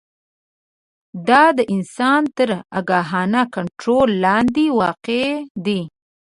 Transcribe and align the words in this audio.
دا 1.27 1.43
د 1.57 1.59
انسان 1.75 2.21
تر 2.37 2.49
آګاهانه 2.79 3.41
کنټرول 3.55 4.09
لاندې 4.23 4.65
واقع 4.79 5.25
دي. 5.65 5.81